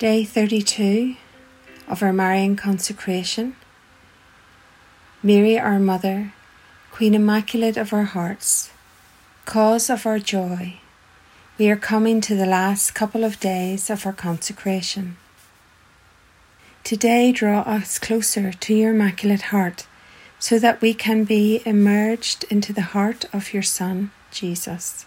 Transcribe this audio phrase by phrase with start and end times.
[0.00, 1.16] Day 32
[1.86, 3.54] of our Marian consecration.
[5.22, 6.32] Mary, our Mother,
[6.90, 8.70] Queen Immaculate of our hearts,
[9.44, 10.78] cause of our joy,
[11.58, 15.18] we are coming to the last couple of days of our consecration.
[16.82, 19.86] Today, draw us closer to your Immaculate Heart
[20.38, 25.04] so that we can be emerged into the heart of your Son, Jesus.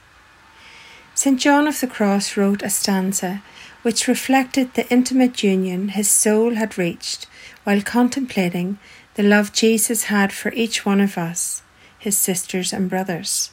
[1.16, 1.40] St.
[1.40, 3.42] John of the Cross wrote a stanza
[3.84, 7.28] which reflected the intimate union his soul had reached
[7.64, 8.80] while contemplating
[9.16, 11.62] the love Jesus had for each one of us,
[12.00, 13.52] his sisters and brothers.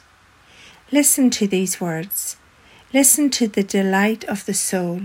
[0.91, 2.37] Listen to these words.
[2.93, 5.01] Listen to the delight of the soul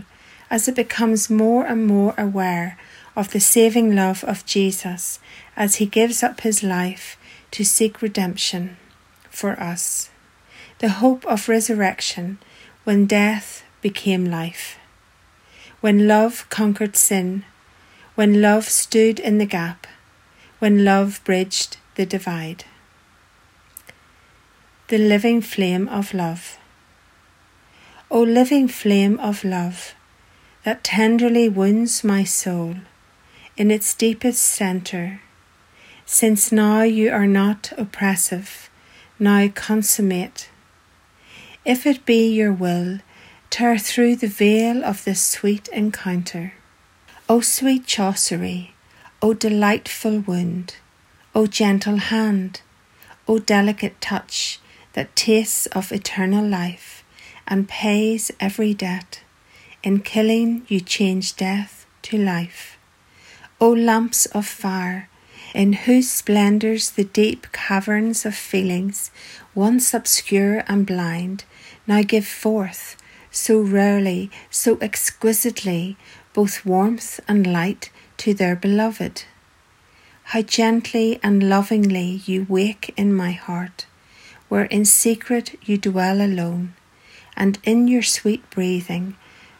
[0.48, 2.78] as it becomes more and more aware
[3.14, 5.18] of the saving love of Jesus
[5.56, 7.18] as he gives up his life
[7.50, 8.76] to seek redemption
[9.28, 10.10] for us.
[10.78, 12.38] The hope of resurrection
[12.84, 14.78] when death became life
[15.86, 17.44] when love conquered sin,
[18.16, 19.86] when love stood in the gap,
[20.58, 22.64] when love bridged the divide.
[24.88, 26.58] The living flame of love.
[28.10, 29.94] O living flame of love,
[30.64, 32.74] that tenderly wounds my soul
[33.56, 35.20] in its deepest centre,
[36.04, 38.68] since now you are not oppressive,
[39.20, 40.50] now consummate.
[41.64, 42.98] If it be your will,
[43.56, 46.52] tear through the veil of this sweet encounter.
[47.26, 48.74] O sweet cautery,
[49.22, 50.76] O delightful wound,
[51.34, 52.60] O gentle hand,
[53.26, 54.60] O delicate touch
[54.92, 57.02] that tastes of eternal life
[57.48, 59.22] and pays every debt.
[59.82, 62.76] In killing, you change death to life.
[63.58, 65.08] O lamps of fire,
[65.54, 69.10] in whose splendours the deep caverns of feelings,
[69.54, 71.44] once obscure and blind,
[71.86, 72.98] now give forth
[73.36, 75.94] so rarely, so exquisitely,
[76.32, 79.24] both warmth and light to their beloved.
[80.30, 83.84] How gently and lovingly you wake in my heart,
[84.48, 86.74] where in secret you dwell alone,
[87.36, 89.16] and in your sweet breathing,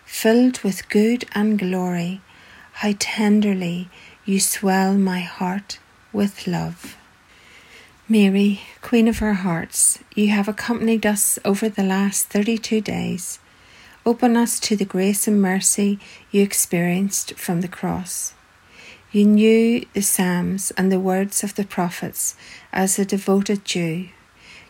[0.07, 2.23] filled with good and glory,
[2.81, 3.91] how tenderly
[4.25, 5.79] you swell my heart
[6.15, 6.97] with love.
[8.09, 13.39] Mary, Queen of our hearts, you have accompanied us over the last thirty two days
[14.07, 15.99] Open us to the grace and mercy
[16.31, 18.35] you experienced from the cross.
[19.11, 22.37] You knew the Psalms and the words of the prophets
[22.73, 24.11] as a devoted Jew.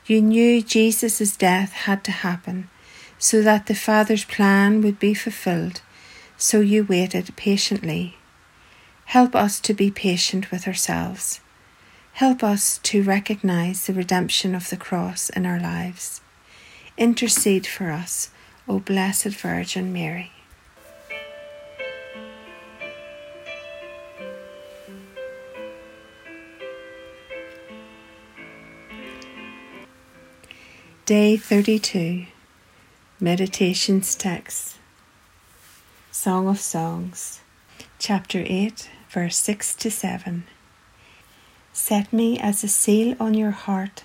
[0.07, 2.71] You knew Jesus' death had to happen
[3.19, 5.83] so that the Father's plan would be fulfilled,
[6.39, 8.17] so you waited patiently.
[9.05, 11.41] Help us to be patient with ourselves.
[12.15, 16.23] Help us to recognize the redemption of the cross in our lives.
[16.97, 18.31] Intercede for us
[18.69, 20.33] O Blessed Virgin Mary.
[31.05, 32.27] Day 32
[33.21, 34.79] Meditations Text.
[36.11, 37.43] Song of Songs,
[38.01, 40.43] Chapter 8, verse 6 to 7.
[41.73, 44.03] Set me as a seal on your heart,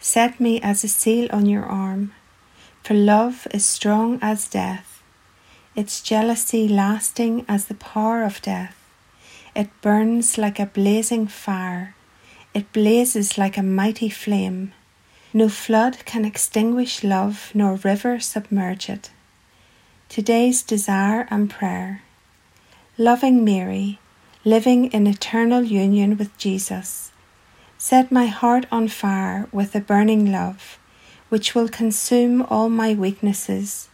[0.00, 2.12] set me as a seal on your arm
[2.84, 5.02] for love is strong as death,
[5.74, 8.76] its jealousy lasting as the power of death.
[9.56, 11.94] It burns like a blazing fire,
[12.52, 14.74] it blazes like a mighty flame.
[15.32, 19.10] No flood can extinguish love, nor river submerge it.
[20.10, 22.02] Today's desire and prayer.
[22.98, 23.98] Loving Mary,
[24.44, 27.12] living in eternal union with Jesus,
[27.78, 30.78] set my heart on fire with a burning love
[31.28, 33.88] which will consume all my weaknesses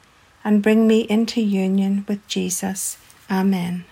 [0.45, 2.97] and bring me into union with Jesus.
[3.31, 3.85] Amen.